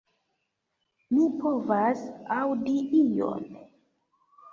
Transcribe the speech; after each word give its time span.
Mi 1.17 1.25
povas 1.43 2.01
aŭdi 2.37 2.73
ion... 3.01 3.45